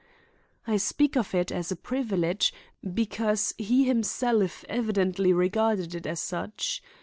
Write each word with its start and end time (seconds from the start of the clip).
I 0.65 0.77
speak 0.77 1.15
of 1.15 1.35
it 1.35 1.51
as 1.51 1.71
a 1.71 1.75
privilege 1.75 2.51
because 2.91 3.53
he 3.59 3.83
himself 3.83 4.65
evidently 4.67 5.31
regarded 5.31 5.93
it 5.93 6.07
as 6.07 6.19
such. 6.19 6.81